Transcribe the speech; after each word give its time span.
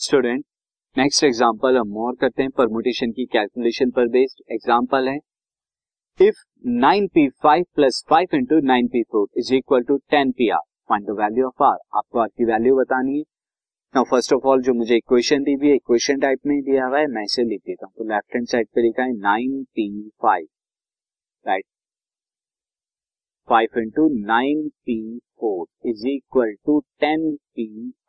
Student 0.00 0.44
next 0.96 1.24
example 1.24 1.76
हम 1.76 1.96
और 1.98 2.14
करते 2.20 2.42
हैं 2.42 2.50
परमुटेशन 2.58 3.10
की 3.12 3.24
कैलकुलेशन 3.32 3.90
पर 3.90 4.06
बेस्ड 4.08 4.40
एग्जांपल 4.52 5.08
है। 5.08 5.16
If 6.20 6.38
9p5 6.84 7.64
plus 7.74 8.02
5 8.12 8.34
into 8.34 8.60
nine 8.68 8.88
P 8.88 9.02
four 9.02 9.26
is 9.38 9.52
equal 9.54 9.82
to 9.88 9.96
10pr 10.14 10.62
find 10.88 11.06
the 11.06 11.16
value 11.20 11.46
of 11.46 11.62
R 11.64 11.76
आपको 11.96 12.18
आर 12.18 12.28
की 12.28 12.44
वैल्यू 12.44 12.76
बतानी 12.76 13.18
है। 13.18 13.22
नाउ 13.94 14.04
फ़र्स्ट 14.10 14.32
ऑफ़ 14.32 14.46
ऑल 14.46 14.62
जो 14.62 14.74
मुझे 14.74 14.96
इक्वेशन 14.96 15.42
दी 15.42 15.54
हुई 15.54 15.68
है 15.68 15.74
इक्वेशन 15.74 16.20
टाइप 16.20 16.46
में 16.46 16.60
दिया 16.62 16.86
हुआ 16.86 16.98
है, 16.98 17.06
मैं 17.06 17.24
इसे 17.24 17.44
लिख 17.44 17.60
देता 17.60 17.86
हूँ। 17.86 17.92
तो 17.98 18.08
लेफ़्ट 18.08 18.34
हैंड 18.34 18.48
साइड 18.48 18.68
पे 18.74 18.82
लिखा 18.82 19.02
है 19.02 19.12
9p5 19.20 20.48
right 21.46 21.64
five 23.48 23.78
into 23.78 24.08
nine 24.26 24.68
P 24.86 25.00
four 25.40 25.88
is 25.90 26.06
equal 26.08 26.54
to 26.66 26.80
ten 27.00 27.34
P 27.36 27.72
R 27.86 27.99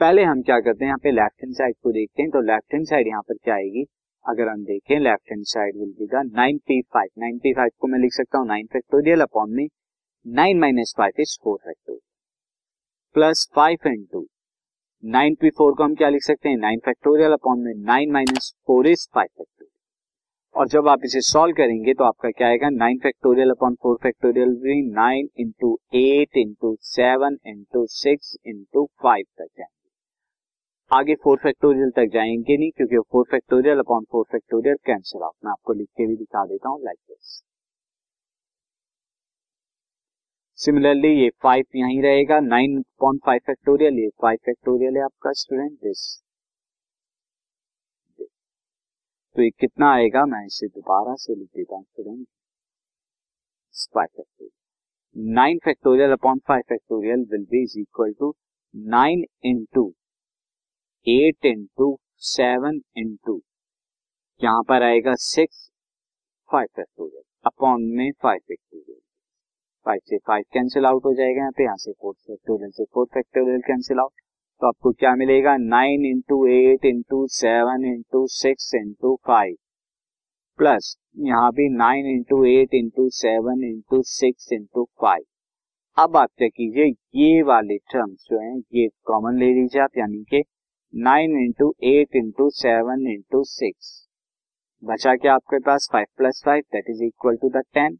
पहले 0.00 0.22
हम 0.24 0.40
क्या 0.42 0.58
करते 0.60 0.84
हैं, 0.84 0.88
यहाँ 0.88 0.98
पे 1.02 1.10
लेफ़्ट 1.10 1.42
हैंड 1.42 1.54
साइड 1.54 1.74
को 1.82 1.90
देखते 1.92 2.22
हैं 2.22 2.30
तो 2.30 2.40
लेफ़्ट 2.46 2.74
हैंड 2.74 2.86
साइड 2.86 3.06
यहाँ 3.06 3.22
पर 3.28 3.34
क्या 3.34 3.54
आएगी? 3.54 3.84
अगर 4.24 4.48
हम 4.48 4.64
देखें 4.64 4.98
left 5.00 5.30
hand 5.30 5.44
side 5.44 5.76
will 5.76 5.92
be 5.98 6.06
the 6.06 6.58
P 6.66 6.80
five 6.94 7.08
nine 7.18 7.38
P 7.38 7.52
five 7.52 7.70
को 7.80 7.86
मैं 7.86 7.98
लिख 7.98 8.12
सकता 8.12 8.38
हूँ 8.38 8.46
नाइन 8.46 8.66
फैक्टोरियल 8.72 9.20
अपॉन 9.20 9.50
में 9.50 9.66
nine 10.26 10.58
minus 10.60 10.92
five 10.98 11.20
is 11.20 11.36
four 11.44 11.58
factorial 11.58 12.00
plus 13.14 13.48
five 13.54 13.88
into 13.88 14.24
nine 15.04 15.34
P 15.40 15.50
four 15.50 15.72
को 15.74 15.84
हम 15.84 15.94
क्या 15.94 16.08
लिख 16.08 16.22
सकते 16.22 16.48
हैं? 16.48 16.56
नाइन 16.56 16.78
फैक्टोरियल 16.84 17.32
अपॉन 17.32 17.60
में 17.60 17.72
nine 17.84 18.12
minus 18.12 18.52
four 18.66 18.86
is 18.88 19.06
five 19.14 19.28
factorial 19.28 20.60
और 20.60 20.68
जब 20.68 20.88
आप 20.88 21.04
इसे 21.04 21.20
सॉल्व 21.22 21.54
करेंगे 21.56 21.94
तो 21.94 22.04
आपका 22.04 22.30
क्या 22.30 22.48
आएगा? 22.48 22.70
Nine 22.70 22.98
factorial 22.98 23.50
upon 23.50 23.74
four 23.82 23.96
factorial 24.02 24.56
nine 24.92 25.28
into 25.38 25.76
eight 25.94 26.36
into 26.36 26.76
seven 26.82 27.38
into 27.46 27.86
six 27.92 28.36
into 28.46 28.84
five 29.02 29.24
तक 29.38 29.48
जाएँगे। 29.58 29.74
आगे 30.90 31.14
फोर 31.22 31.38
फैक्टोरियल 31.42 31.90
तक 31.90 32.10
जाएँगे 32.12 32.56
नहीं, 32.56 32.70
क्योंकि 32.76 32.98
four 33.12 33.24
factorial 33.30 33.78
upon 33.78 34.04
four 34.12 34.24
factorial 34.32 34.76
cancel 34.86 35.22
out 35.22 35.34
मैं 35.44 35.50
आपको 35.52 35.72
लिख 35.72 35.88
के 35.88 36.06
भी 36.06 36.16
दिखा 36.16 36.44
देता 36.46 36.68
हूँ 36.68 36.80
लाइक 36.84 36.98
दिस 36.98 37.42
सिमिलरली 40.58 41.08
ये 41.14 41.28
फाइव 41.42 41.64
यहीं 41.76 42.00
रहेगा। 42.02 42.38
नाइन 42.42 42.78
अपॉन 42.78 43.18
फाइव 43.26 43.40
फैक्टोरियल 43.46 43.98
ये 44.00 44.08
फाइव 44.22 44.38
फैक्टोरियल 44.46 44.96
है 44.96 45.02
आपका 45.04 45.32
स्टूडेंट 45.40 45.72
दिस 45.72 46.06
तो 49.36 49.42
ये 49.42 49.50
कितना 49.50 49.92
आएगा? 49.94 50.24
मैं 50.26 50.44
इसे 50.46 50.66
दोबारा 50.68 51.14
से 51.16 51.34
लिख 51.34 51.48
देता 51.56 51.74
हूँ 51.76 51.84
student 51.84 52.26
five 53.94 54.08
factorial 54.08 55.34
nine 55.34 55.58
factorial 55.64 56.12
upon 56.12 56.38
five 56.48 56.62
factorial 56.68 57.26
will 57.32 57.44
be 57.50 57.62
is 57.62 57.78
equal 57.80 58.12
to 58.20 58.34
nine 58.74 59.24
into 59.46 59.92
eight 61.06 61.46
into 61.46 61.96
seven 62.26 62.80
into, 62.98 63.40
यहाँ 64.40 64.62
पर 64.68 64.82
आएगा 64.82 65.14
सिक्स, 65.16 65.70
फाइव 66.50 66.66
फैक्टोरियल 66.76 67.22
अपॉन 67.46 67.82
में 67.96 68.10
फाइव 68.22 68.38
फैक्टोरियल 68.38 69.00
फाइव 69.86 70.00
से 70.04 70.18
फाइव 70.18 70.44
कैंसिल 70.52 70.86
आउट 70.86 71.04
हो 71.04 71.12
जाएगा 71.14 71.40
यहाँ 71.40 71.52
पे, 71.52 71.62
यहाँ 71.64 71.76
से 71.76 71.92
फोर 71.92 72.14
फैक्टोरियल 72.14 72.70
से 72.70 72.84
फोर 72.84 73.06
फैक्टोरियल 73.14 73.60
कैंसिल 73.66 73.98
आउट 74.00 74.12
तो 74.62 74.66
आपको 74.66 74.90
क्या 74.92 75.14
मिलेगा? 75.16 75.56
Nine 75.56 76.04
into 76.06 76.44
eight 76.48 76.84
into 76.84 77.26
seven 77.30 77.84
into 77.86 78.26
six 78.28 78.70
into 78.74 79.14
five. 79.26 79.54
Plus 80.58 80.96
यहाँ 81.18 81.50
भी 81.52 81.68
nine 81.68 82.06
into 82.06 82.42
eight 82.46 82.74
into 82.74 83.08
seven 83.12 83.64
into 83.64 84.02
six 84.02 84.48
into 84.52 84.84
five. 85.00 85.24
अब 85.96 86.16
आप 86.16 86.28
चेक 86.38 86.52
कीजिए? 86.52 86.86
ये 87.16 87.42
वाले 87.42 87.76
टर्म्स 87.92 88.26
जो 88.30 88.38
हैं, 88.40 88.56
ये 88.74 88.88
कॉमन 89.06 89.38
ले 89.38 89.52
लीजिए 89.54 89.82
आप, 89.82 89.98
यानी 89.98 90.22
कि 90.24 90.42
nine 91.04 91.36
into 91.38 91.68
eight 91.84 92.14
into 92.16 92.48
seven 92.50 93.06
into 93.06 93.42
six 93.44 93.88
बचा 94.82 95.14
क्या 95.16 95.34
आपके 95.34 95.58
पास? 95.58 95.88
Five 95.92 96.06
plus 96.16 96.40
five 96.44 96.62
that 96.72 96.84
is 96.90 97.02
equal 97.04 97.36
to 97.36 97.48
the 97.48 97.62
ten 97.74 97.98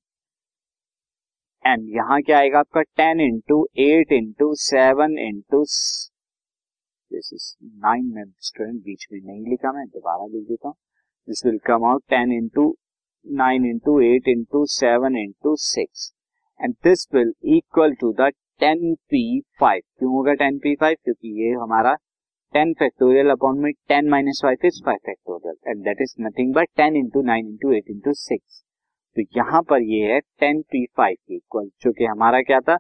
and 1.65 1.85
यहाँ 1.97 2.21
क्या 2.23 2.39
आएगा 2.39 2.59
आपका? 2.59 2.83
Ten 2.83 3.21
into 3.21 3.59
eight 3.79 4.13
into 4.13 4.53
seven 4.55 5.19
into 5.19 5.63
this 5.63 7.31
is 7.35 7.53
nine 7.85 8.07
में 8.15 8.25
स्टूडेंट 8.41 8.81
बीच 8.85 9.07
में 9.13 9.21
नहीं 9.21 9.45
लिखा 9.51 9.73
मैं, 9.73 9.87
दोबारा 9.87 10.27
लिख 10.27 10.49
देता 10.49 10.69
हूँ. 10.69 10.75
This 11.29 11.45
will 11.47 11.59
come 11.67 11.85
out 11.85 12.03
ten 12.11 12.33
into 12.33 12.75
nine 13.27 13.67
into 13.67 14.01
eight 14.01 14.29
into 14.29 14.65
seven 14.71 15.17
into 15.17 15.57
six 15.67 16.13
and 16.61 16.75
this 16.85 17.07
will 17.15 17.35
equal 17.57 17.95
to 18.01 18.13
the 18.21 18.33
ten 18.61 18.95
P 19.11 19.41
five 19.61 19.83
क्यों 19.99 20.13
होगा 20.13 20.35
टेन 20.35 20.59
पी 20.59 20.75
फाइव 20.81 20.97
क्योंकि 21.05 21.41
ये 21.43 21.53
हमारा 21.55 21.97
टेन 22.57 22.73
फैक्टोरियल 22.73 23.31
अपॉन 23.31 23.59
में 23.61 23.73
ten 23.89 24.09
minus 24.11 24.39
five 24.43 24.67
is 24.67 24.81
five 24.85 24.99
factorial 25.07 25.57
and 25.69 25.83
that 25.85 25.97
is 26.03 26.15
nothing 26.21 26.55
but 26.55 26.69
ten 26.77 26.95
into 26.97 27.23
nine 27.23 27.49
into 27.49 27.73
eight 27.73 27.91
into 27.91 28.13
six 28.15 28.63
तो 29.17 29.23
यहाँ 29.37 29.61
पर 29.71 29.83
ये 29.83 30.01
है 30.13 30.21
टेन 30.41 30.63
पी 30.73 30.85
फाइव 30.97 31.35
इक्वल 31.35 31.69
जो 31.83 31.93
कि 31.93 32.05
हमारा 32.05 32.41
क्या 32.43 32.61
था? 32.61 32.77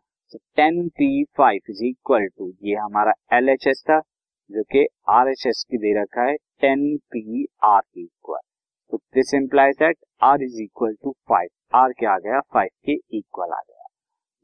Ten 0.57 0.89
P 0.89 1.25
five 1.37 1.71
is 1.71 1.85
equal 1.85 2.27
to 2.39 2.51
ये 2.65 2.75
हमारा 2.77 3.13
एल 3.33 3.49
एच 3.49 3.67
एस 3.69 3.83
था, 3.91 4.01
जो 4.51 4.63
कि 4.63 4.87
आर 5.09 5.29
एच 5.31 5.47
एस 5.47 5.65
की 5.71 5.79
दे 5.79 5.93
रखा 6.01 6.23
है 6.23 6.37
टेन 6.61 6.97
पी 7.13 7.47
आर 7.65 7.83
इक्वल 7.97 8.41
तो 8.93 8.97
this 9.15 9.35
implies 9.35 9.77
that 9.79 9.97
R 10.23 10.43
is 10.43 10.61
equal 10.63 10.95
to 11.03 11.15
five 11.29 11.49
R 11.75 11.93
क्या 11.99 12.15
आ 12.15 12.19
गया? 12.19 12.41
फाइव 12.41 12.71
के 12.87 12.99
इक्वल 13.19 13.53
आ 13.53 13.61
गया। 13.61 13.87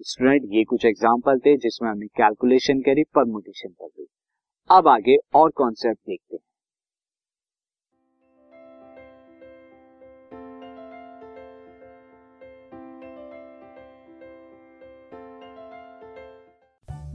स्टूडेंट 0.01 0.55
ये 0.55 0.65
कुछ 0.65 0.85
एग्ज़ाम्पल 0.87 1.39
थे 1.47 1.57
जिसमें 1.59 1.91
हमने 1.91 2.07
कैलकुलेशन 2.17 2.81
करी 2.83 3.05
परमुटेशन 3.15 3.69
कर 3.71 3.89
अब 4.71 4.89
आगे 4.89 5.17
और 5.35 5.51
कॉन्सेप्ट 5.51 5.99
देखते 6.07 6.37
हैं 6.37 6.43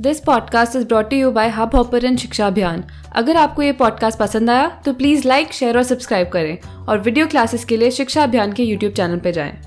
this 0.01 0.19
podcast 0.19 0.75
is 0.75 0.85
brought 0.87 1.13
you 1.13 1.31
by 1.31 1.49
Hubhopper 1.75 2.15
Shiksha 2.15 2.47
Abhiyan 2.47 2.83
अगर 3.15 3.37
आपको 3.37 3.61
ये 3.61 3.71
पॉडकास्ट 3.71 4.19
पसंद 4.19 4.49
आया 4.49 4.81
तो 4.85 4.93
प्लीज़ 4.93 5.27
लाइक 5.27 5.53
शेयर 5.53 5.77
और 5.77 5.83
सब्सक्राइब 5.83 6.29
करें 6.29 6.85
और 6.85 6.99
वीडियो 6.99 7.27
क्लासेस 7.27 7.65
के 7.65 7.77
लिए 7.77 7.91
शिक्षा 7.91 8.23
अभियान 8.23 8.53
के 8.53 8.63
यूट्यूब 8.63 8.93
चैनल 8.93 9.19
पर 9.19 9.31
जाएँ। 9.31 9.66